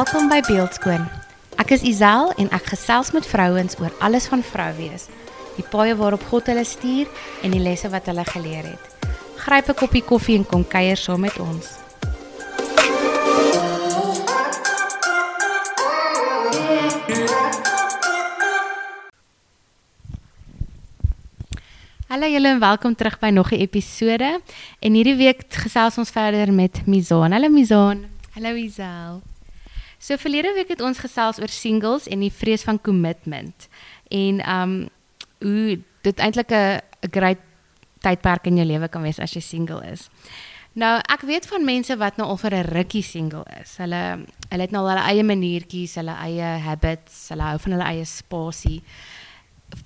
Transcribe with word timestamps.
Welkom 0.00 0.30
by 0.32 0.38
Beeldskoon. 0.40 1.02
Ek 1.60 1.74
is 1.74 1.82
Isel 1.84 2.30
en 2.40 2.46
ek 2.56 2.70
gesels 2.72 3.10
met 3.12 3.26
vrouens 3.28 3.74
oor 3.82 3.92
alles 4.00 4.30
van 4.32 4.40
vrou 4.40 4.68
wees. 4.78 5.10
Die 5.58 5.64
paaie 5.68 5.92
waarop 5.98 6.22
God 6.30 6.46
hulle 6.48 6.62
stuur 6.64 7.10
en 7.44 7.52
die 7.52 7.60
lesse 7.60 7.90
wat 7.92 8.08
hulle 8.08 8.24
geleer 8.24 8.70
het. 8.70 9.12
Gryp 9.44 9.68
'n 9.68 9.76
koppie 9.76 10.00
koffie 10.00 10.38
en 10.38 10.46
kom 10.46 10.64
kuier 10.64 10.96
saam 10.96 11.20
met 11.20 11.36
ons. 11.36 11.66
Hallo 22.08 22.26
julle 22.26 22.48
en 22.48 22.60
welkom 22.60 22.94
terug 22.94 23.18
by 23.18 23.28
nog 23.28 23.52
'n 23.52 23.60
episode. 23.60 24.40
En 24.80 24.94
hierdie 24.94 25.16
week 25.16 25.44
gesels 25.50 25.98
ons 25.98 26.10
verder 26.10 26.52
met 26.52 26.86
Mizan. 26.86 27.32
Hallo 27.32 27.48
Mizan. 27.48 28.06
Hallo 28.32 28.54
Isel. 28.54 29.29
So 30.00 30.16
verlede 30.16 30.54
week 30.56 30.72
het 30.72 30.80
ons 30.80 30.98
gesels 30.98 31.38
oor 31.42 31.52
singles 31.52 32.08
en 32.08 32.22
die 32.24 32.32
vrees 32.32 32.64
van 32.64 32.80
commitment. 32.80 33.68
En 34.08 34.40
um 34.48 34.74
hoe 35.40 35.80
dit 36.02 36.18
eintlik 36.18 36.50
'n 36.50 36.80
'n 37.04 37.10
great 37.10 37.38
tydperk 38.00 38.46
in 38.46 38.56
jou 38.56 38.66
lewe 38.66 38.88
kan 38.88 39.02
wees 39.02 39.18
as 39.18 39.32
jy 39.32 39.40
single 39.40 39.84
is. 39.92 40.08
Nou, 40.72 41.00
ek 41.10 41.20
weet 41.20 41.46
van 41.46 41.64
mense 41.64 41.96
wat 41.96 42.16
nou 42.16 42.28
al 42.28 42.36
vir 42.36 42.54
'n 42.54 42.70
rukkie 42.72 43.02
single 43.02 43.44
is. 43.60 43.76
Hulle 43.76 44.24
hulle 44.48 44.62
het 44.62 44.70
nou 44.70 44.82
al 44.82 44.96
hulle 44.96 45.08
eie 45.10 45.22
maniertjies, 45.22 45.94
hulle 45.94 46.16
eie 46.16 46.58
habits, 46.62 47.28
hulle 47.28 47.42
hou 47.42 47.58
van 47.58 47.72
hulle 47.72 47.84
eie 47.84 48.04
spasie. 48.04 48.82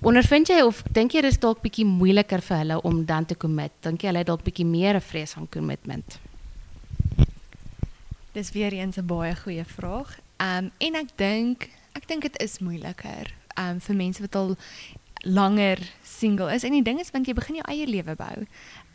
Ondervind 0.01 0.47
jy 0.47 0.61
of 0.61 0.83
dink 0.91 1.11
jy 1.11 1.21
dis 1.21 1.37
dalk 1.37 1.61
bietjie 1.61 1.85
moeiliker 1.85 2.41
vir 2.41 2.57
hulle 2.57 2.81
om 2.81 3.05
dan 3.05 3.25
te 3.25 3.35
commit? 3.35 3.71
Dink 3.81 4.01
jy 4.01 4.07
hulle 4.07 4.17
het 4.17 4.27
dalk 4.27 4.43
bietjie 4.43 4.65
meer 4.65 4.95
'n 4.95 5.01
vrees 5.01 5.33
van 5.33 5.47
commitment? 5.49 6.19
Dis 8.35 8.51
weer 8.51 8.73
eens 8.73 8.97
'n 8.97 9.05
baie 9.05 9.35
goeie 9.35 9.65
vraag. 9.65 10.19
Um 10.37 10.71
en 10.77 10.95
ek 10.95 11.09
dink 11.15 11.69
ek 11.91 12.07
dink 12.07 12.21
dit 12.21 12.41
is 12.41 12.59
moeiliker 12.59 13.33
um 13.57 13.79
vir 13.79 13.95
mense 13.95 14.21
wat 14.21 14.35
al 14.35 14.57
langer 15.21 15.79
single 16.03 16.53
is 16.53 16.63
en 16.63 16.71
die 16.71 16.83
ding 16.83 16.99
is 16.99 17.11
want 17.11 17.27
jy 17.27 17.33
begin 17.33 17.55
jou 17.55 17.67
eie 17.71 17.87
lewe 17.87 18.15
bou. 18.15 18.43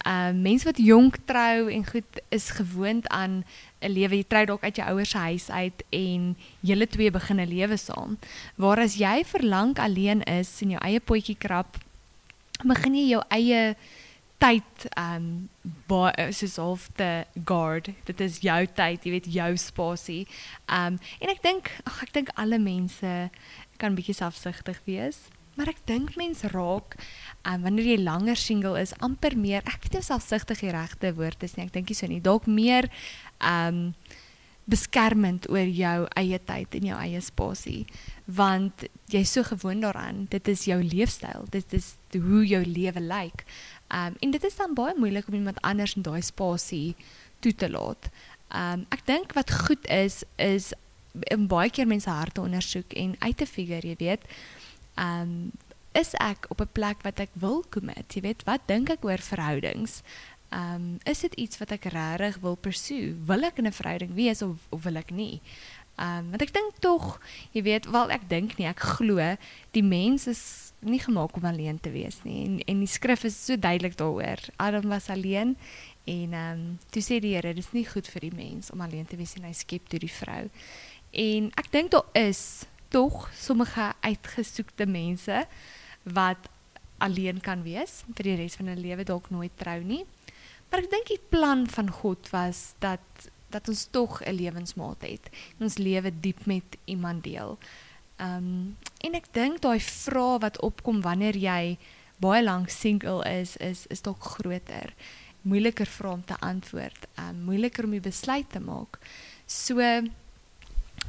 Um 0.05 0.42
mense 0.42 0.64
wat 0.64 0.77
jonk 0.77 1.16
trou 1.24 1.70
en 1.72 1.86
goed 1.86 2.20
is 2.28 2.50
gewoond 2.50 3.08
aan 3.08 3.44
'n 3.80 3.91
lewe 3.91 4.16
jy 4.16 4.24
trou 4.28 4.44
dalk 4.44 4.62
uit 4.62 4.77
jou 4.77 4.88
ouers 4.88 5.10
se 5.10 5.19
huis 5.19 5.50
uit 5.50 5.84
en 5.91 6.36
julle 6.60 6.86
twee 6.86 7.10
begin 7.10 7.41
'n 7.41 7.48
lewe 7.48 7.77
saam. 7.77 8.19
Waar 8.56 8.78
as 8.78 8.94
jy 8.94 9.25
verlang 9.25 9.78
alleen 9.78 10.22
is 10.22 10.62
en 10.62 10.70
jou 10.70 10.80
eie 10.84 11.00
potjie 11.00 11.36
krap, 11.38 11.78
begin 12.64 12.94
jy 12.94 13.08
jou 13.08 13.22
eie 13.30 13.77
tyd 14.41 14.86
um 14.98 15.27
baie 15.91 16.30
soos 16.36 16.56
half 16.60 16.86
te 16.98 17.10
guard. 17.48 17.91
Dit 18.08 18.22
is 18.24 18.41
jou 18.44 18.60
tyd, 18.77 19.05
jy 19.05 19.12
weet 19.16 19.28
jou 19.34 19.50
spasie. 19.60 20.22
Um 20.66 20.97
en 21.20 21.32
ek 21.32 21.42
dink 21.44 21.69
ag 21.88 22.00
ek 22.06 22.14
dink 22.16 22.32
alle 22.41 22.60
mense 22.62 23.12
kan 23.80 23.98
bietjie 23.98 24.16
selfsugtig 24.16 24.80
wees. 24.88 25.28
Maar 25.58 25.74
ek 25.74 25.84
dink 25.91 26.16
mense 26.16 26.48
raak 26.55 26.97
um 27.44 27.66
wanneer 27.66 27.92
jy 27.92 28.00
langer 28.00 28.41
single 28.41 28.80
is 28.80 28.97
amper 29.05 29.36
meer 29.36 29.64
ek 29.66 29.84
weet 29.84 30.00
nie 30.00 30.08
selfsugtig 30.08 30.64
die 30.64 30.75
regte 30.75 31.12
woord 31.19 31.44
is 31.44 31.56
nie. 31.58 31.69
Ek 31.69 31.77
dink. 31.77 31.92
Dalk 32.25 32.48
meer 32.48 32.88
um 33.44 33.91
beskermend 34.70 35.48
oor 35.50 35.66
jou 35.66 36.06
eie 36.20 36.38
tyd 36.47 36.77
en 36.78 36.88
jou 36.91 36.98
eie 37.00 37.20
spasie 37.25 37.84
want 38.30 38.84
jy's 39.10 39.32
so 39.34 39.42
gewoond 39.47 39.82
daaraan 39.82 40.27
dit 40.30 40.50
is 40.52 40.66
jou 40.69 40.78
leefstyl 40.84 41.48
dit 41.54 41.75
is 41.75 41.94
hoe 42.14 42.44
jou 42.47 42.60
lewe 42.66 43.02
lyk 43.02 43.44
Um 43.91 44.15
en 44.19 44.31
dit 44.31 44.45
is 44.45 44.56
dan 44.56 44.75
baie 44.75 44.95
moeilik 44.97 45.28
om 45.28 45.34
iemand 45.34 45.61
anders 45.61 45.95
in 45.95 46.03
daai 46.03 46.23
spasie 46.23 46.95
toe 47.41 47.55
te 47.55 47.71
laat. 47.71 48.11
Um 48.55 48.87
ek 48.95 49.06
dink 49.06 49.34
wat 49.34 49.51
goed 49.67 49.87
is 49.87 50.23
is 50.37 50.73
om 51.34 51.49
baie 51.51 51.71
keer 51.71 51.87
mense 51.91 52.11
harte 52.11 52.41
ondersoek 52.41 52.93
en 52.95 53.17
uit 53.19 53.37
te 53.37 53.47
figure, 53.47 53.89
jy 53.89 53.97
weet. 53.99 54.27
Um 54.95 55.51
is 55.93 56.15
ek 56.23 56.47
op 56.49 56.61
'n 56.61 56.71
plek 56.73 57.03
wat 57.03 57.19
ek 57.21 57.31
wil 57.33 57.65
commit? 57.71 58.15
Jy 58.15 58.21
weet, 58.21 58.45
wat 58.45 58.61
dink 58.67 58.91
ek 58.91 59.05
oor 59.05 59.19
verhoudings? 59.19 60.03
Um 60.51 60.99
is 61.05 61.21
dit 61.21 61.34
iets 61.34 61.59
wat 61.59 61.72
ek 61.72 61.84
regtig 61.84 62.39
wil 62.41 62.57
pursue? 62.57 63.17
Wil 63.27 63.43
ek 63.45 63.59
in 63.59 63.67
'n 63.67 63.72
verhouding 63.72 64.15
wees 64.15 64.43
of 64.43 64.67
of 64.71 64.83
wil 64.83 64.97
ek 64.97 65.11
nie? 65.11 65.41
Um 65.99 66.31
want 66.31 66.43
ek 66.43 66.53
dink 66.53 66.78
tog, 66.78 67.21
jy 67.53 67.62
weet, 67.62 67.91
wel 67.91 68.11
ek 68.11 68.28
dink 68.28 68.57
nie, 68.59 68.67
ek 68.67 68.81
glo 68.81 69.37
die 69.72 69.83
mens 69.83 70.27
is 70.27 70.69
nie 70.80 71.00
gemaak 71.00 71.36
om 71.36 71.44
alleen 71.44 71.80
te 71.80 71.91
wees 71.92 72.22
nie 72.24 72.44
en 72.44 72.58
en 72.64 72.82
die 72.84 72.88
skrif 72.88 73.24
is 73.28 73.36
so 73.44 73.56
duidelik 73.56 73.96
daaroor. 73.96 74.41
Adam 74.56 74.88
was 74.88 75.08
alleen 75.08 75.56
en 76.04 76.32
ehm 76.32 76.60
um, 76.60 76.78
toe 76.91 77.02
sê 77.02 77.20
die 77.20 77.34
Here 77.34 77.54
dis 77.54 77.72
nie 77.72 77.86
goed 77.86 78.08
vir 78.08 78.20
die 78.20 78.34
mens 78.34 78.70
om 78.70 78.80
alleen 78.80 79.06
te 79.06 79.16
wees 79.16 79.34
en 79.36 79.44
hy 79.44 79.52
skep 79.52 79.88
toe 79.88 80.00
die 80.00 80.12
vrou. 80.12 80.48
En 81.10 81.50
ek 81.60 81.72
dink 81.72 81.91
daar 81.91 82.06
is 82.14 82.64
tog 82.88 83.28
sommige 83.36 83.92
uitgesoekte 84.00 84.86
mense 84.86 85.44
wat 86.02 86.48
alleen 86.98 87.41
kan 87.41 87.62
wees 87.62 88.02
vir 88.14 88.24
die 88.24 88.38
res 88.42 88.56
van 88.56 88.72
hulle 88.72 88.86
lewe 88.88 89.04
dalk 89.04 89.30
nooit 89.30 89.52
trou 89.56 89.78
nie. 89.84 90.04
Maar 90.70 90.84
ek 90.84 90.91
dink 90.91 91.12
die 91.12 91.22
plan 91.32 91.66
van 91.68 91.91
God 91.91 92.30
was 92.32 92.74
dat 92.78 93.30
dat 93.50 93.68
ons 93.68 93.88
tog 93.91 94.20
'n 94.22 94.34
lewensmaat 94.34 95.02
het. 95.02 95.30
Ons 95.58 95.78
lewe 95.78 96.12
diep 96.20 96.47
met 96.47 96.78
iemand 96.84 97.24
deel. 97.24 97.58
Ehm 98.20 98.36
um, 98.36 98.76
en 99.00 99.14
ek 99.16 99.31
dink 99.32 99.62
daai 99.64 99.81
vrae 99.81 100.41
wat 100.42 100.58
opkom 100.60 101.00
wanneer 101.00 101.36
jy 101.41 101.78
baie 102.20 102.42
lank 102.44 102.69
single 102.69 103.25
is 103.25 103.56
is 103.56 103.86
is 103.88 104.04
dalk 104.04 104.20
groter. 104.34 104.92
Moeiliker 105.42 105.88
vrae 105.88 106.12
om 106.12 106.25
te 106.25 106.36
antwoord, 106.44 107.06
ehm 107.16 107.28
um, 107.28 107.44
moeiliker 107.48 107.84
om 107.84 107.94
'n 107.94 108.04
besluit 108.04 108.50
te 108.53 108.60
maak. 108.60 108.98
So 109.47 109.80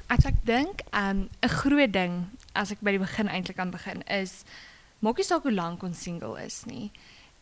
as 0.07 0.25
ek 0.25 0.39
dink 0.45 0.83
ehm 0.91 1.09
um, 1.09 1.29
'n 1.41 1.49
groot 1.49 1.91
ding 1.93 2.13
as 2.55 2.71
ek 2.71 2.79
by 2.81 2.91
die 2.91 3.03
begin 3.03 3.27
eintlik 3.27 3.59
aan 3.59 3.71
begin 3.71 4.03
is 4.07 4.43
maak 4.99 5.17
nie 5.17 5.25
saak 5.25 5.43
hoe 5.43 5.51
lank 5.51 5.83
ons 5.83 6.03
single 6.03 6.39
is 6.39 6.63
nie. 6.65 6.91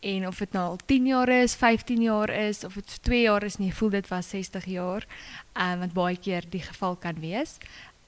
En 0.00 0.26
of 0.26 0.38
dit 0.38 0.52
nou 0.52 0.64
al 0.64 0.78
10 0.86 1.06
jaar 1.06 1.28
is, 1.28 1.54
15 1.54 2.02
jaar 2.02 2.30
is 2.30 2.64
of 2.64 2.74
dit 2.74 3.02
2 3.02 3.20
jaar 3.20 3.44
is, 3.44 3.58
nie 3.58 3.74
voel 3.74 3.90
dit 3.90 4.08
was 4.08 4.28
60 4.28 4.64
jaar. 4.64 5.06
Ehm 5.52 5.72
um, 5.72 5.80
wat 5.80 5.92
baie 5.92 6.16
keer 6.16 6.44
die 6.50 6.62
geval 6.62 6.96
kan 6.96 7.20
wees 7.20 7.58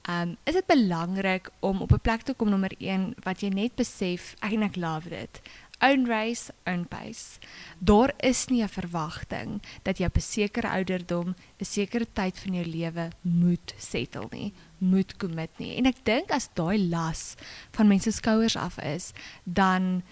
um, 0.09 0.37
is 0.43 0.53
dit 0.53 0.65
belangrik 0.65 1.49
om 1.59 1.81
op 1.81 1.91
'n 1.91 2.01
plek 2.01 2.21
te 2.21 2.33
kom 2.33 2.49
nommer 2.49 2.71
1 2.77 3.13
wat 3.23 3.41
jy 3.41 3.49
net 3.49 3.75
besef, 3.75 4.35
ek 4.39 4.51
en 4.51 4.63
ek 4.63 4.75
love 4.75 5.09
dit. 5.09 5.41
Own 5.79 6.05
race, 6.07 6.53
own 6.65 6.85
pace. 6.87 7.39
Daar 7.79 8.13
is 8.17 8.47
nie 8.47 8.63
'n 8.63 8.67
verwagting 8.69 9.61
dat 9.83 9.97
jy 9.97 10.05
op 10.05 10.15
'n 10.15 10.21
sekere 10.21 10.69
ouderdom, 10.69 11.35
'n 11.59 11.65
sekere 11.65 12.05
tyd 12.13 12.39
van 12.39 12.53
jou 12.53 12.65
lewe 12.65 13.09
moet 13.21 13.73
settle 13.77 14.27
nie, 14.31 14.53
moet 14.77 15.17
commit 15.17 15.57
nie. 15.57 15.75
En 15.75 15.85
ek 15.85 16.03
dink 16.03 16.31
as 16.31 16.49
daai 16.53 16.89
las 16.89 17.35
van 17.71 17.87
mense 17.87 18.11
skouers 18.11 18.55
af 18.55 18.79
is, 18.79 19.11
dan 19.43 20.03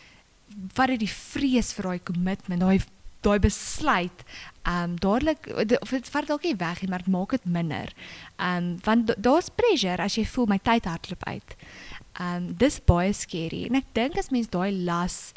wat 0.76 0.88
dit 0.88 1.00
die 1.00 1.10
vrees 1.10 1.74
vir 1.74 1.84
daai 1.84 2.04
commitment, 2.04 2.62
daai 2.62 2.80
daai 3.22 3.40
besluit 3.40 4.24
um 4.68 4.96
dadelik 5.02 5.48
of 5.82 5.90
dit 5.90 6.10
vat 6.14 6.28
dalk 6.28 6.44
nie 6.46 6.56
weg 6.56 6.82
nie 6.82 6.90
maar 6.90 7.04
dit 7.06 7.14
maak 7.14 7.34
dit 7.38 7.46
minder. 7.46 7.94
Um 8.38 8.78
want 8.86 9.14
daar's 9.18 9.50
pressure 9.50 10.02
as 10.04 10.18
jy 10.18 10.26
voel 10.26 10.50
my 10.52 10.60
tyd 10.62 10.86
hardloop 10.86 11.26
uit. 11.26 11.58
Um 12.20 12.54
dis 12.58 12.80
baie 12.86 13.14
skerry 13.14 13.66
en 13.70 13.80
ek 13.82 13.94
dink 13.98 14.18
as 14.18 14.32
mens 14.34 14.52
daai 14.54 14.72
las 14.72 15.34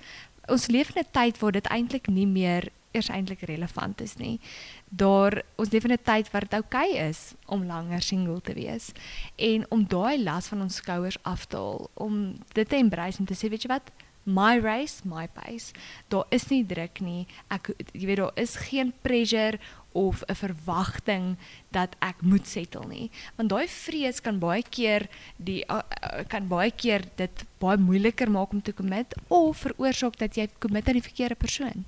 ons 0.49 0.69
leef 0.69 0.93
in 0.93 1.03
'n 1.03 1.12
tyd 1.12 1.41
waar 1.41 1.53
dit 1.53 1.69
eintlik 1.72 2.09
nie 2.09 2.27
meer 2.27 2.71
eers 2.95 3.09
eintlik 3.09 3.43
relevant 3.49 4.01
is 4.01 4.16
nie. 4.16 4.41
Daar 4.89 5.43
ons 5.56 5.71
leef 5.71 5.84
in 5.84 5.93
'n 5.93 6.03
tyd 6.03 6.31
waar 6.31 6.47
dit 6.47 6.55
oukei 6.55 6.91
okay 6.91 7.09
is 7.09 7.34
om 7.47 7.66
langer 7.66 8.03
single 8.03 8.41
te 8.41 8.55
wees 8.55 8.93
en 9.37 9.66
om 9.71 9.87
daai 9.87 10.22
las 10.22 10.48
van 10.48 10.60
ons 10.60 10.75
skouers 10.75 11.19
af 11.22 11.45
te 11.47 11.57
haal 11.57 11.91
om 11.95 12.37
dit 12.53 12.69
te 12.69 12.77
embrace 12.77 13.19
en 13.19 13.27
te 13.27 13.34
sê 13.34 13.48
weet 13.48 13.63
jy 13.63 13.69
wat 13.69 13.91
my 14.24 14.59
race, 14.59 15.00
my 15.04 15.28
pace. 15.28 15.72
Daar 16.09 16.24
is 16.28 16.48
nie 16.48 16.65
druk 16.66 17.00
nie. 17.00 17.26
Ek 17.53 17.72
jy 17.92 18.06
weet 18.09 18.21
daar 18.22 18.36
is 18.41 18.56
geen 18.68 18.92
pressure 19.03 19.59
of 19.94 20.22
'n 20.26 20.34
verwagting 20.34 21.36
dat 21.71 21.94
ek 22.00 22.22
moet 22.22 22.47
settle 22.47 22.86
nie. 22.88 23.10
Want 23.36 23.48
daai 23.48 23.68
vrees 23.68 24.21
kan 24.21 24.38
baie 24.38 24.62
keer 24.62 25.09
die 25.36 25.65
uh, 25.68 25.80
kan 26.28 26.48
baie 26.48 26.71
keer 26.71 27.04
dit 27.16 27.44
baie 27.59 27.76
moeiliker 27.78 28.30
maak 28.30 28.53
om 28.53 28.62
te 28.62 28.74
commit 28.74 29.15
of 29.28 29.56
veroorsaak 29.56 30.16
dat 30.18 30.36
jy 30.36 30.48
commit 30.59 30.88
aan 30.88 30.98
die 30.98 31.09
verkeerde 31.09 31.34
persoon. 31.34 31.84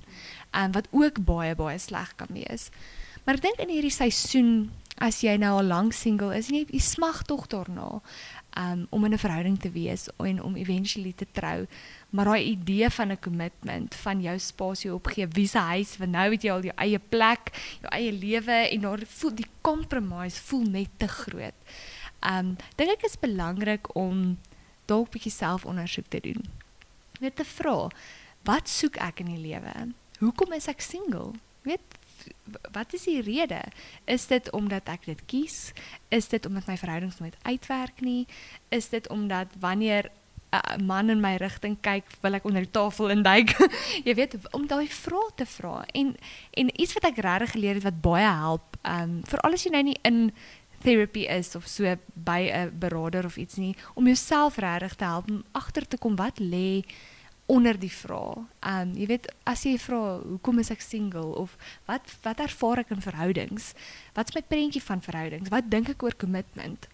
En 0.51 0.71
wat 0.71 0.87
ook 0.91 1.25
baie 1.25 1.55
baie 1.55 1.77
sleg 1.77 2.15
kan 2.15 2.29
wees. 2.31 2.69
Maar 3.25 3.35
ek 3.35 3.41
dink 3.41 3.59
in 3.59 3.69
hierdie 3.69 3.91
seisoen 3.91 4.71
as 5.03 5.21
jy 5.21 5.35
nou 5.37 5.57
al 5.59 5.67
lank 5.69 5.93
single 5.93 6.33
is 6.37 6.49
en 6.49 6.61
jy 6.61 6.79
smag 6.81 7.21
tog 7.29 7.47
daarna 7.51 7.99
um, 8.57 8.87
om 8.89 9.05
in 9.05 9.13
'n 9.13 9.17
verhouding 9.17 9.59
te 9.59 9.71
wees 9.71 10.09
en 10.17 10.43
om 10.43 10.55
eventually 10.55 11.13
te 11.13 11.27
trou 11.31 11.67
maar 12.09 12.25
daai 12.25 12.43
idee 12.43 12.89
van 12.89 13.11
'n 13.11 13.19
commitment 13.19 13.95
van 13.95 14.21
jou 14.21 14.39
spasie 14.39 14.93
opgee 14.93 15.27
wie 15.27 15.47
se 15.47 15.57
huis 15.57 15.97
want 15.97 16.11
nou 16.11 16.31
het 16.31 16.43
jy 16.43 16.51
al 16.51 16.63
jou 16.63 16.75
eie 16.75 16.99
plek 16.99 17.51
jou 17.81 17.91
eie 17.91 18.11
lewe 18.11 18.57
en 18.71 18.81
daar 18.81 18.99
voel 19.05 19.35
die 19.35 19.49
compromise 19.61 20.41
voel 20.41 20.63
net 20.63 20.89
te 20.97 21.07
groot. 21.07 21.57
Um 22.21 22.55
dink 22.75 22.91
ek 22.91 23.03
is 23.03 23.19
belangrik 23.19 23.95
om 23.95 24.37
dalk 24.85 25.11
bietjie 25.11 25.31
selfondersoek 25.31 26.07
te 26.07 26.19
doen. 26.19 26.45
Net 27.19 27.35
te 27.35 27.45
vra 27.45 27.89
wat 28.43 28.69
soek 28.69 28.97
ek 28.97 29.19
in 29.19 29.25
die 29.25 29.43
lewe? 29.51 29.93
Hoekom 30.19 30.53
is 30.53 30.67
ek 30.67 30.81
single? 30.81 31.33
Weet 31.61 31.83
wat 32.71 32.93
is 32.93 33.03
die 33.03 33.21
rede? 33.21 33.61
Is 34.05 34.27
dit 34.27 34.51
omdat 34.51 34.89
ek 34.91 35.05
dit 35.05 35.25
kies? 35.25 35.71
Is 36.09 36.27
dit 36.27 36.45
omdat 36.45 36.67
my 36.67 36.77
verhoudings 36.77 37.19
nooit 37.19 37.35
uitwerk 37.41 38.01
nie? 38.01 38.27
Is 38.69 38.89
dit 38.89 39.09
omdat 39.09 39.47
wanneer 39.59 40.11
'n 40.51 40.85
man 40.85 41.09
in 41.09 41.19
my 41.19 41.35
rigting 41.35 41.77
kyk, 41.81 42.05
wil 42.21 42.33
ek 42.33 42.45
onder 42.45 42.61
die 42.61 42.71
tafel 42.71 43.09
induik? 43.09 43.51
jy 44.07 44.13
weet, 44.15 44.37
om 44.51 44.67
daai 44.67 44.87
vrae 44.87 45.31
te 45.35 45.45
vra. 45.45 45.83
En 45.91 46.15
en 46.53 46.81
iets 46.81 46.93
wat 46.93 47.03
ek 47.11 47.19
regtig 47.19 47.51
geleer 47.51 47.73
het 47.73 47.83
wat 47.83 48.01
baie 48.01 48.27
help, 48.27 48.77
ehm 48.81 49.01
um, 49.01 49.19
veral 49.27 49.53
as 49.53 49.63
jy 49.63 49.71
nou 49.71 49.83
nie 49.83 49.99
in 50.07 50.31
therapy 50.85 51.25
is 51.27 51.55
of 51.55 51.67
so 51.67 51.95
by 52.13 52.47
'n 52.53 52.79
beraader 52.79 53.25
of 53.25 53.37
iets 53.37 53.55
nie, 53.55 53.75
om 53.93 54.05
jouself 54.05 54.57
regtig 54.57 54.95
te 54.95 55.03
help 55.03 55.29
om 55.29 55.43
agter 55.51 55.87
te 55.87 55.97
kom 55.97 56.15
wat 56.15 56.39
lê 56.39 56.83
onder 57.47 57.79
die 57.79 57.91
vraag. 57.91 58.43
Um 58.61 58.91
jy 58.99 59.07
weet 59.07 59.29
as 59.47 59.63
jy 59.63 59.77
vra 59.79 60.19
hoekom 60.19 60.59
is 60.59 60.71
ek 60.73 60.83
single 60.83 61.31
of 61.39 61.55
wat 61.87 62.11
wat 62.25 62.43
ervaar 62.43 62.83
ek 62.83 62.91
in 62.95 63.03
verhoudings? 63.03 63.71
Wat's 64.13 64.35
my 64.35 64.43
prentjie 64.43 64.83
van 64.83 65.01
verhoudings? 65.01 65.51
Wat 65.53 65.71
dink 65.71 65.89
ek 65.95 66.03
oor 66.03 66.15
commitment? 66.15 66.89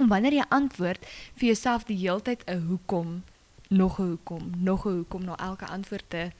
En 0.00 0.08
wanneer 0.12 0.40
jy 0.40 0.46
antwoord 0.48 1.04
vir 1.40 1.50
jouself 1.52 1.88
die 1.88 1.96
heeltyd 1.96 2.44
'n 2.46 2.66
hoekom, 2.68 3.24
nog 3.68 3.98
'n 3.98 4.16
hoekom, 4.16 4.52
nog 4.56 4.86
'n 4.86 5.00
hoekom 5.00 5.24
na 5.24 5.36
elke 5.36 5.66
antwoord 5.66 6.08
te 6.08 6.30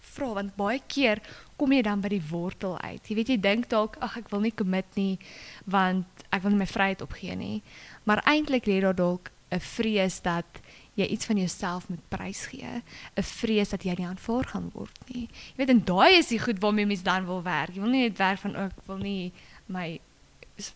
vra 0.00 0.32
want 0.32 0.56
baie 0.56 0.80
keer 0.86 1.20
kom 1.56 1.72
jy 1.72 1.82
dan 1.82 2.00
by 2.00 2.08
die 2.08 2.22
wortel 2.30 2.78
uit. 2.80 3.02
Jy 3.08 3.16
weet 3.16 3.28
jy 3.28 3.38
dink 3.40 3.68
dalk 3.68 3.96
ag 4.00 4.16
ek 4.16 4.30
wil 4.30 4.40
nie 4.40 4.54
commit 4.54 4.86
nie 4.94 5.18
want 5.66 6.06
ek 6.30 6.42
wil 6.42 6.50
nie 6.50 6.62
my 6.62 6.70
vryheid 6.70 7.02
opgee 7.02 7.36
nie. 7.36 7.62
Maar 8.04 8.22
eintlik 8.24 8.66
lê 8.66 8.80
daar 8.80 8.96
dalk 8.96 9.30
'n 9.50 9.60
vrees 9.60 10.20
dat 10.22 10.46
jy 10.94 11.06
iets 11.06 11.26
van 11.26 11.36
jouself 11.36 11.88
moet 11.88 12.08
prysgee, 12.08 12.82
'n 13.16 13.22
vrees 13.22 13.68
dat 13.68 13.82
jy 13.84 13.94
nie 13.96 14.06
aanvaar 14.06 14.44
gaan 14.44 14.70
word 14.72 14.98
nie. 15.06 15.28
Jy 15.54 15.56
weet 15.56 15.68
en 15.68 15.84
daai 15.84 16.18
is 16.18 16.28
die 16.28 16.38
goed 16.40 16.58
waarmee 16.58 16.86
mens 16.86 17.02
dan 17.02 17.26
wil 17.26 17.42
werk. 17.42 17.74
Jy 17.74 17.80
wil 17.80 17.90
nie 17.90 18.08
net 18.08 18.18
werk 18.18 18.38
van 18.38 18.56
ek 18.56 18.72
wil 18.86 18.96
nie 18.96 19.32
my 19.66 20.00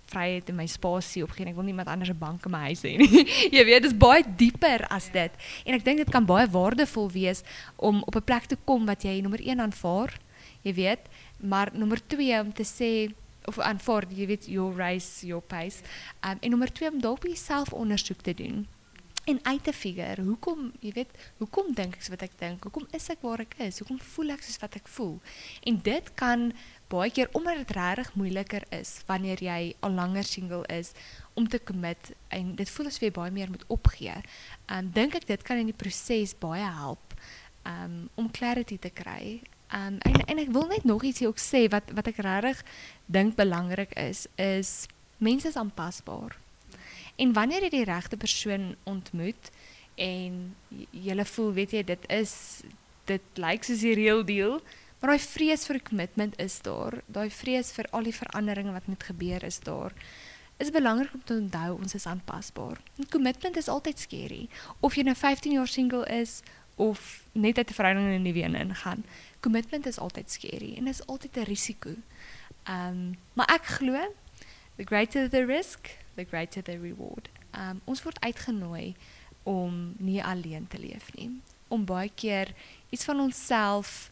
vryheid 0.07 0.49
en 0.49 0.57
my 0.57 0.67
spasie 0.67 1.23
opgee. 1.25 1.47
Ek 1.47 1.55
wil 1.55 1.65
nie 1.65 1.75
met 1.75 1.87
anders 1.87 2.11
'n 2.11 2.19
bank 2.19 2.45
in 2.47 2.51
my 2.51 2.73
jy 3.57 3.65
weet, 3.65 3.83
dit 3.83 3.93
is 3.93 3.97
baie 3.97 4.25
dieper 4.37 4.87
as 4.89 5.11
dit. 5.11 5.33
En 5.65 5.75
ek 5.75 5.85
dink 5.85 5.99
dit 5.99 6.11
kan 6.11 6.25
baie 6.25 6.47
waardevol 6.47 7.11
wees 7.11 7.43
om 7.77 8.03
op 8.03 8.17
'n 8.17 8.25
plek 8.25 8.45
te 8.47 8.57
kom 8.65 8.87
wat 8.87 9.03
jy 9.03 9.21
nommer 9.21 9.41
1 9.41 9.61
aanvaar, 9.61 10.19
jy 10.63 10.75
weet, 10.75 11.01
maar 11.41 11.71
nommer 11.73 12.01
2 12.07 12.41
om 12.41 12.53
te 12.53 12.65
sê 12.65 13.13
of 13.45 13.59
aanvaar, 13.59 14.05
jy 14.09 14.27
weet, 14.27 14.47
your 14.47 14.75
race, 14.75 15.27
your 15.27 15.43
pace. 15.43 15.83
Um, 16.25 16.39
en 16.41 16.51
nommer 16.51 16.73
2 16.73 16.91
om 16.93 17.01
dalk 17.01 17.21
by 17.21 17.29
jouself 17.29 17.73
ondersoek 17.73 18.23
te 18.23 18.35
doen 18.35 18.67
en 19.25 19.39
uit 19.43 19.65
te 19.65 19.73
figure 19.73 20.23
hoekom 20.23 20.71
jy 20.85 20.93
weet 20.99 21.13
hoekom 21.41 21.73
dink 21.75 21.99
ek 21.99 22.07
so 22.07 22.15
wat 22.15 22.27
ek 22.27 22.39
dink 22.41 22.65
hoekom 22.67 22.87
is 22.97 23.11
ek 23.13 23.23
waar 23.25 23.45
ek 23.45 23.57
is 23.67 23.81
hoekom 23.81 24.01
voel 24.15 24.35
ek 24.37 24.45
soos 24.45 24.61
wat 24.63 24.77
ek 24.81 24.89
voel 24.97 25.19
en 25.65 25.81
dit 25.87 26.11
kan 26.21 26.51
baie 26.93 27.11
keer 27.11 27.29
omdat 27.33 27.57
dit 27.57 27.71
regtig 27.77 28.13
moeiliker 28.15 28.65
is 28.75 29.01
wanneer 29.09 29.41
jy 29.43 29.75
al 29.81 29.97
langer 29.97 30.27
single 30.29 30.63
is 30.73 30.93
om 31.35 31.49
te 31.49 31.59
commit 31.59 32.13
en 32.29 32.55
dit 32.59 32.71
voel 32.71 32.91
asof 32.91 33.07
jy 33.07 33.13
baie 33.15 33.33
meer 33.35 33.51
moet 33.51 33.65
opgee. 33.73 34.15
Um 34.71 34.91
dink 34.95 35.17
ek 35.19 35.27
dit 35.31 35.43
kan 35.47 35.61
in 35.63 35.73
die 35.73 35.77
proses 35.77 36.37
baie 36.39 36.63
help 36.63 37.17
um 37.69 38.05
om 38.21 38.31
clarity 38.31 38.79
te 38.79 38.93
kry. 38.93 39.41
Um 39.75 39.99
en 40.07 40.21
en 40.29 40.43
ek 40.45 40.53
wil 40.55 40.69
net 40.71 40.85
nog 40.85 41.07
ietsie 41.07 41.29
ook 41.31 41.43
sê 41.43 41.67
wat 41.73 41.91
wat 41.97 42.13
ek 42.13 42.23
regtig 42.27 42.63
dink 43.07 43.39
belangrik 43.41 43.97
is 43.99 44.27
is 44.39 44.87
mense 45.19 45.49
is 45.49 45.59
aanpasbaar. 45.59 46.44
En 47.17 47.33
wanneer 47.33 47.63
jy 47.63 47.71
die 47.71 47.85
regte 47.85 48.17
persoon 48.17 48.75
ontmoet 48.91 49.51
en 49.95 50.57
jy 50.91 51.25
voel, 51.31 51.53
weet 51.53 51.77
jy, 51.77 51.83
dit 51.87 52.09
is 52.11 52.63
dit 53.07 53.39
lyk 53.39 53.67
soos 53.67 53.85
die 53.85 53.95
real 53.95 54.25
deal, 54.25 54.61
maar 54.99 55.15
daai 55.15 55.21
vrees 55.23 55.67
vir 55.69 55.83
commitment 55.85 56.39
is 56.41 56.57
daar. 56.65 57.03
Daai 57.07 57.29
vrees 57.31 57.73
vir 57.77 57.87
al 57.93 58.09
die 58.09 58.17
veranderinge 58.17 58.73
wat 58.73 58.87
moet 58.89 59.05
gebeur 59.05 59.45
is 59.45 59.61
daar. 59.61 59.93
Is 60.63 60.71
belangrik 60.73 61.15
om 61.15 61.23
te 61.25 61.37
onthou 61.37 61.77
ons 61.77 61.95
is 61.95 62.07
aanpasbaar. 62.07 62.81
En 62.99 63.09
commitment 63.13 63.57
is 63.57 63.69
altyd 63.69 64.01
scary. 64.01 64.49
Of 64.81 64.97
jy 64.97 65.05
nou 65.05 65.17
15 65.19 65.53
jaar 65.53 65.69
single 65.69 66.07
is 66.09 66.41
of 66.77 67.25
net 67.33 67.59
uit 67.59 67.71
'n 67.71 67.75
verhouding 67.75 68.07
in 68.15 68.23
die 68.23 68.33
nuwe 68.33 68.59
ingaan. 68.59 69.05
Commitment 69.41 69.87
is 69.87 69.99
altyd 69.99 70.31
scary 70.31 70.75
en 70.77 70.87
is 70.87 71.07
altyd 71.07 71.37
'n 71.37 71.45
risiko. 71.45 71.95
Ehm, 72.65 72.89
um, 72.89 73.19
maar 73.35 73.47
ek 73.55 73.65
glo 73.65 74.15
the 74.77 74.85
greater 74.85 75.29
the 75.29 75.45
risk, 75.45 75.89
the 76.15 76.25
greater 76.25 76.63
the 76.63 76.79
reward. 76.79 77.29
Um 77.53 77.81
ons 77.85 78.03
word 78.03 78.21
uitgenooi 78.21 78.95
om 79.43 79.95
nie 79.99 80.23
alleen 80.25 80.67
te 80.69 80.79
nie. 81.15 81.31
Om 81.69 81.85
baie 81.85 82.11
keer 82.15 82.55
iets 82.91 83.05
van 83.05 83.21
onsself 83.21 84.11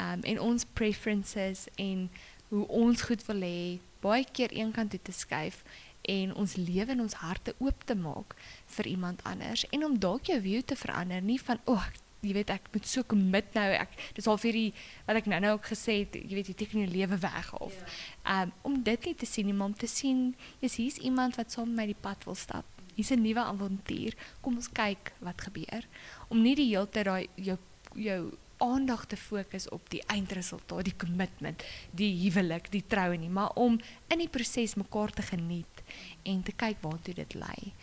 um 0.00 0.22
en 0.22 0.40
ons 0.40 0.64
preferences 0.72 1.66
en 1.74 2.10
hoe 2.48 2.68
ons 2.68 3.02
goed 3.02 3.26
wil 3.26 3.40
hê 3.40 3.80
baie 4.04 4.24
keer 4.32 4.52
eenkant 4.52 4.90
toe 4.90 5.00
te 5.02 5.12
skuif 5.12 5.62
en 6.04 6.34
ons 6.34 6.56
lewe 6.60 6.92
en 6.92 7.00
ons 7.00 7.20
harte 7.24 7.54
oop 7.58 7.84
te 7.88 7.96
maak 7.96 8.34
vir 8.76 8.86
iemand 8.86 9.22
anders 9.24 9.64
en 9.70 9.84
om 9.84 9.98
dalk 9.98 10.28
jou 10.28 10.40
view 10.44 10.60
te 10.62 10.76
verander 10.76 11.22
nie 11.24 11.40
van 11.40 11.60
oh, 11.64 11.86
jy 12.24 12.32
weet 12.32 12.50
ek 12.50 12.68
moet 12.72 12.86
so 12.86 13.02
commit 13.02 13.54
nou 13.54 13.66
ek 13.76 13.96
dis 14.16 14.26
al 14.26 14.38
vir 14.40 14.52
die 14.52 14.70
wat 15.06 15.16
ek 15.20 15.26
nou-nou 15.30 15.56
ook 15.58 15.66
gesê 15.72 16.00
het 16.02 16.16
jy 16.16 16.34
weet 16.34 16.48
jy 16.48 16.54
teken 16.54 16.84
jou 16.84 16.90
lewe 16.90 17.18
weg 17.18 17.52
of 17.60 17.74
ja. 17.74 18.42
um, 18.42 18.52
om 18.62 18.82
dit 18.82 19.10
nie 19.10 19.14
te 19.14 19.26
sien 19.26 19.46
nie 19.46 19.54
maar 19.54 19.72
om 19.72 19.76
te 19.76 19.90
sien. 19.90 20.34
Is 20.60 20.76
hier's 20.76 20.96
iemand 20.96 21.36
wat 21.36 21.52
saam 21.52 21.68
met 21.74 21.76
my 21.76 21.86
die 21.92 22.00
pad 22.00 22.24
wil 22.24 22.34
stap. 22.38 22.64
Hier's 22.94 23.10
'n 23.10 23.22
nuwe 23.22 23.42
avontuur. 23.42 24.14
Kom 24.40 24.56
ons 24.56 24.70
kyk 24.72 25.12
wat 25.20 25.40
gebeur. 25.40 25.86
Om 26.28 26.42
nie 26.42 26.54
die 26.54 26.68
hele 26.68 26.86
tyd 26.86 27.04
daai 27.04 27.28
jou 27.34 27.58
jou 27.94 28.32
aandag 28.64 29.06
te 29.06 29.16
fokus 29.16 29.68
op 29.68 29.90
die 29.92 30.02
eindresultaat 30.06 30.84
die 30.84 30.96
commitment 30.96 31.62
die 31.92 32.12
huwelik 32.24 32.70
die 32.72 32.84
troue 32.88 33.16
nie 33.20 33.32
maar 33.32 33.52
om 33.60 33.78
in 34.08 34.18
die 34.18 34.32
proses 34.32 34.74
mekaar 34.80 35.12
te 35.12 35.22
geniet 35.22 35.84
en 36.24 36.42
te 36.42 36.52
kyk 36.52 36.80
waartoe 36.82 37.14
dit 37.14 37.34
lei 37.34 37.74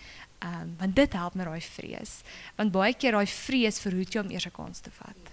Ehm 0.41 0.61
um, 0.61 0.75
want 0.77 0.95
dit 0.95 1.13
help 1.13 1.33
met 1.33 1.45
daai 1.45 1.61
vrees. 1.61 2.11
Want 2.55 2.71
baie 2.73 2.93
keer 2.97 3.13
daai 3.13 3.27
vrees 3.29 3.77
verhoed 3.79 4.13
jou 4.13 4.23
om 4.25 4.31
eers 4.31 4.47
'n 4.49 4.51
kans 4.51 4.79
te 4.79 4.89
vat. 4.91 5.23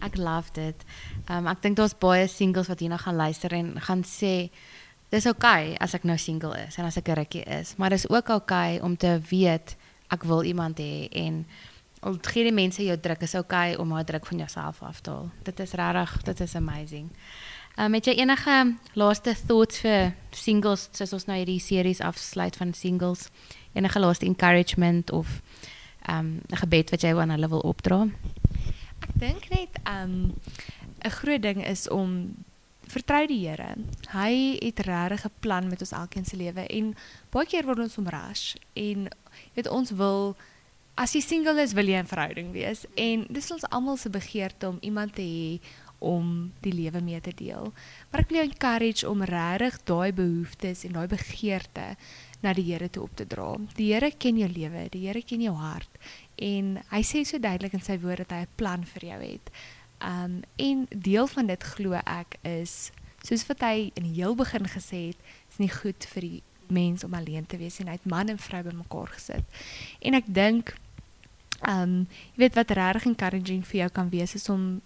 Ek 0.00 0.16
love 0.16 0.52
dit. 0.52 0.84
Ehm 1.24 1.38
um, 1.38 1.46
ek 1.46 1.62
dink 1.62 1.76
daar's 1.76 1.98
baie 1.98 2.26
singles 2.28 2.68
wat 2.68 2.80
hierna 2.80 2.96
gaan 2.96 3.16
luister 3.16 3.52
en 3.52 3.80
gaan 3.80 4.02
sê 4.04 4.50
dis 5.08 5.26
oukei 5.26 5.72
okay 5.72 5.76
as 5.80 5.94
ek 5.94 6.04
nou 6.04 6.18
single 6.18 6.66
is 6.66 6.76
en 6.76 6.84
as 6.84 6.96
ek 6.96 7.08
'n 7.08 7.14
rukkie 7.14 7.44
is, 7.44 7.76
maar 7.76 7.90
dis 7.90 8.10
ook 8.10 8.28
oukei 8.28 8.76
okay 8.76 8.78
om 8.78 8.96
te 8.96 9.20
weet 9.30 9.76
ek 10.10 10.22
wil 10.22 10.44
iemand 10.44 10.78
hê 10.78 11.08
en 11.10 11.46
al 12.00 12.18
gee 12.22 12.44
die 12.44 12.54
mense 12.54 12.84
jou 12.84 12.96
druk 13.00 13.22
is 13.22 13.34
okay 13.34 13.74
om 13.74 13.92
daai 13.92 14.04
druk 14.04 14.26
van 14.26 14.38
jouself 14.38 14.82
af 14.82 15.00
te 15.00 15.10
haal. 15.10 15.30
Dit 15.44 15.60
is 15.60 15.72
regtig, 15.72 16.22
dit 16.22 16.40
is 16.40 16.54
amazing. 16.54 17.10
Um, 17.78 17.94
het 17.94 18.06
jy 18.06 18.16
enige 18.18 18.56
laaste 18.98 19.34
thoughts 19.46 19.80
vir 19.84 20.14
singles 20.36 20.88
soos 20.96 21.12
ons 21.16 21.28
nou 21.28 21.36
hierdie 21.38 21.60
series 21.62 22.00
afsluit 22.04 22.56
van 22.56 22.72
singles? 22.74 23.28
Enige 23.72 24.00
laaste 24.00 24.26
encouragement 24.26 25.10
of 25.10 25.40
um 26.08 26.40
'n 26.48 26.56
gebed 26.56 26.90
wat 26.90 27.02
jy 27.02 27.14
aan 27.14 27.30
hulle 27.30 27.48
wil 27.48 27.60
opdra? 27.60 28.08
Ek 29.00 29.12
dink 29.14 29.48
net 29.50 29.78
um 29.86 30.34
'n 31.04 31.10
groot 31.10 31.42
ding 31.42 31.66
is 31.66 31.88
om 31.88 32.34
vertrou 32.90 33.26
die 33.26 33.48
Here. 33.48 33.76
Hy 34.10 34.58
het 34.58 34.80
regtig 34.80 35.24
'n 35.24 35.40
plan 35.40 35.68
met 35.68 35.80
ons 35.80 35.92
elkeen 35.92 36.24
se 36.24 36.36
lewe 36.36 36.66
en 36.66 36.96
baie 37.30 37.46
keer 37.46 37.64
word 37.64 37.78
ons 37.78 37.98
omras 37.98 38.56
en 38.74 39.08
weet 39.54 39.68
ons 39.68 39.90
wil 39.90 40.36
as 40.94 41.14
jy 41.14 41.20
single 41.20 41.62
is, 41.62 41.72
wil 41.72 41.88
jy 41.88 42.00
'n 42.00 42.06
verhouding 42.06 42.52
wees 42.52 42.86
en 42.96 43.26
dis 43.30 43.50
ons 43.50 43.64
almal 43.70 43.96
se 43.96 44.10
begeerte 44.10 44.68
om 44.68 44.78
iemand 44.80 45.14
te 45.14 45.22
hê 45.22 45.60
om 46.00 46.52
die 46.64 46.72
lewe 46.72 47.00
mee 47.00 47.20
te 47.20 47.32
deel. 47.36 47.72
Maar 48.10 48.20
ek 48.20 48.30
wil 48.30 48.38
jou 48.40 48.48
encourage 48.48 49.08
om 49.08 49.22
regtig 49.22 49.76
daai 49.84 50.12
behoeftes 50.12 50.84
en 50.84 50.96
daai 50.96 51.06
begeerte 51.06 51.96
na 52.40 52.54
die 52.56 52.64
Here 52.72 52.88
toe 52.88 53.04
op 53.04 53.16
te 53.16 53.26
dra. 53.28 53.56
Die 53.76 53.92
Here 53.92 54.10
ken 54.10 54.38
jou 54.40 54.48
lewe, 54.48 54.88
die 54.88 55.06
Here 55.06 55.22
ken 55.22 55.44
jou 55.44 55.54
hart 55.54 56.00
en 56.40 56.78
hy 56.88 57.02
sê 57.04 57.24
so 57.24 57.38
duidelik 57.38 57.76
in 57.76 57.84
sy 57.84 57.98
woord 58.00 58.24
dat 58.24 58.32
hy 58.32 58.42
'n 58.42 58.56
plan 58.56 58.84
vir 58.84 59.04
jou 59.10 59.20
het. 59.20 59.50
Um 60.00 60.42
en 60.56 60.86
deel 60.88 61.26
van 61.26 61.46
dit 61.46 61.62
glo 61.62 61.92
ek 61.92 62.38
is 62.42 62.92
soos 63.22 63.46
wat 63.48 63.60
hy 63.60 63.92
in 63.94 64.04
die 64.08 64.16
heel 64.22 64.34
begin 64.34 64.64
gesê 64.64 65.12
het, 65.12 65.20
is 65.50 65.58
nie 65.58 65.68
goed 65.68 66.04
vir 66.14 66.22
die 66.22 66.42
mens 66.70 67.04
om 67.04 67.14
alleen 67.14 67.46
te 67.46 67.58
wees 67.60 67.80
en 67.80 67.90
hy 67.90 67.98
het 67.98 68.06
man 68.08 68.28
en 68.28 68.38
vrou 68.38 68.62
bymekaar 68.66 69.12
gesit. 69.16 69.60
En 70.00 70.14
ek 70.14 70.28
dink 70.28 70.74
um 71.68 72.06
jy 72.32 72.46
weet 72.46 72.56
wat 72.56 72.70
regtig 72.76 73.10
encouraging 73.12 73.66
vir 73.68 73.84
jou 73.84 73.90
kan 73.98 74.08
wees 74.12 74.34
is 74.34 74.48
om 74.48 74.80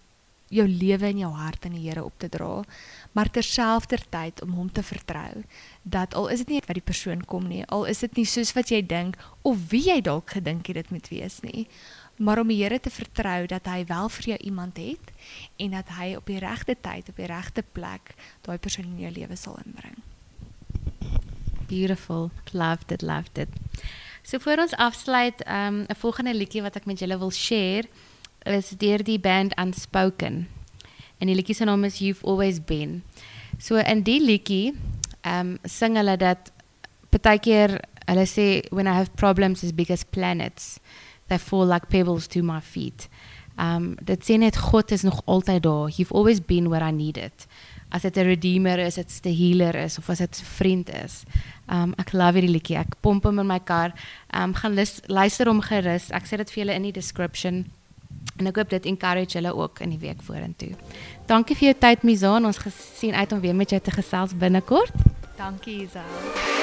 jou 0.55 0.67
lewe 0.69 1.09
en 1.09 1.19
jou 1.25 1.33
hart 1.35 1.67
aan 1.67 1.76
die 1.79 1.88
Here 1.88 2.05
op 2.05 2.14
te 2.21 2.29
dra, 2.29 2.62
maar 3.12 3.31
terselfdertyd 3.33 4.43
om 4.45 4.55
hom 4.59 4.71
te 4.73 4.83
vertrou 4.83 5.43
dat 5.83 6.14
al 6.14 6.29
is 6.35 6.45
dit 6.45 6.55
nie 6.55 6.62
wat 6.67 6.79
die 6.79 6.85
persoon 6.85 7.25
kom 7.25 7.49
nie, 7.49 7.64
al 7.73 7.87
is 7.91 8.05
dit 8.05 8.21
nie 8.21 8.26
soos 8.29 8.55
wat 8.57 8.71
jy 8.71 8.83
dink 8.87 9.19
of 9.43 9.69
wie 9.73 9.85
jy 9.88 10.00
dalk 10.05 10.37
gedink 10.37 10.69
het 10.71 10.83
dit 10.83 10.95
moet 10.95 11.11
wees 11.12 11.41
nie, 11.47 11.67
maar 12.17 12.38
om 12.38 12.49
die 12.53 12.61
Here 12.62 12.79
te 12.79 12.93
vertrou 12.95 13.47
dat 13.50 13.67
hy 13.67 13.83
wel 13.88 14.09
vir 14.19 14.31
jou 14.35 14.41
iemand 14.50 14.79
het 14.79 15.14
en 15.59 15.75
dat 15.75 15.95
hy 15.99 16.14
op 16.19 16.31
die 16.31 16.43
regte 16.43 16.76
tyd 16.79 17.09
op 17.11 17.19
die 17.19 17.31
regte 17.31 17.64
plek 17.75 18.14
daai 18.47 18.59
persoon 18.59 18.93
in 18.95 19.07
jou 19.09 19.14
lewe 19.19 19.37
sal 19.37 19.59
inbring. 19.64 20.04
Beautiful. 21.75 22.31
Loved 22.52 22.93
it, 22.93 23.02
loved 23.02 23.38
it. 23.38 23.49
So 24.23 24.38
voor 24.38 24.57
ons 24.57 24.75
afsluit, 24.75 25.43
ehm, 25.43 25.85
'n 25.88 25.97
volgende 25.97 26.35
liedjie 26.35 26.62
wat 26.62 26.76
ek 26.76 26.87
met 26.87 26.99
julle 26.99 27.19
wil 27.19 27.31
share 27.31 27.85
is 28.43 28.69
deur 28.69 29.02
die 29.04 29.19
band 29.19 29.59
Unspoken. 29.59 30.49
En 31.19 31.26
die 31.26 31.35
liedjie 31.35 31.54
se 31.54 31.64
naam 31.64 31.85
is 31.85 31.99
You've 31.99 32.26
Always 32.26 32.64
Been. 32.64 33.02
So 33.59 33.76
in 33.76 34.02
die 34.02 34.21
liedjie 34.21 34.75
ehm 35.21 35.50
um, 35.50 35.59
sing 35.62 35.97
hulle 35.97 36.16
dat 36.16 36.52
partykeer 37.09 37.81
hulle 38.07 38.26
sê 38.26 38.69
when 38.71 38.87
I 38.87 38.93
have 38.93 39.11
problems 39.14 39.75
big 39.75 39.90
as 39.90 40.04
planets 40.04 40.78
they 41.26 41.38
fall 41.38 41.66
like 41.66 41.87
pebbles 41.87 42.26
to 42.26 42.43
my 42.43 42.61
feet. 42.61 43.09
Um 43.59 43.95
dit 44.02 44.25
sê 44.25 44.37
net 44.38 44.57
God 44.57 44.90
is 44.90 45.02
nog 45.02 45.23
altyd 45.25 45.62
daar. 45.62 45.88
You've 45.88 46.14
always 46.14 46.45
been 46.45 46.69
where 46.69 46.88
I 46.88 46.93
needed. 46.93 47.47
As 47.95 48.03
dit 48.03 48.17
'n 48.17 48.27
redeemer 48.27 48.79
is, 48.79 48.99
as 48.99 49.21
dit 49.21 49.33
'n 49.33 49.37
healer 49.39 49.75
is 49.75 49.99
of 49.99 50.07
dit 50.07 50.41
'n 50.41 50.45
vriend 50.45 50.91
is. 51.05 51.23
Um 51.71 51.95
ek 51.97 52.13
love 52.13 52.39
hierdie 52.39 52.51
liedjie. 52.51 52.79
Ek 52.79 53.01
pomp 53.01 53.25
hom 53.25 53.39
in 53.39 53.47
my 53.47 53.61
kar. 53.61 53.93
Um 54.35 54.55
gaan 54.55 54.75
luister 55.07 55.47
hom 55.47 55.61
gerus. 55.61 56.11
Ek 56.11 56.27
sê 56.27 56.37
dit 56.37 56.51
vir 56.51 56.65
julle 56.65 56.75
in 56.75 56.83
die 56.83 56.93
description. 56.93 57.65
En 58.39 58.47
ek 58.47 58.57
hoop 58.57 58.71
dit 58.71 58.87
encourage 58.87 59.39
julle 59.39 59.55
ook 59.55 59.81
in 59.81 59.91
die 59.91 59.99
week 59.99 60.23
vorentoe. 60.23 60.75
Dankie 61.27 61.57
vir 61.57 61.73
jou 61.73 61.79
tyd 61.79 62.03
Mizaan. 62.03 62.45
Ons 62.45 62.59
gesien 62.59 63.15
uit 63.15 63.33
om 63.33 63.41
weer 63.41 63.55
met 63.55 63.71
jou 63.71 63.81
te 63.81 63.91
gesels 63.91 64.37
binnekort. 64.37 64.95
Dankie 65.37 65.83
Isel. 65.83 66.54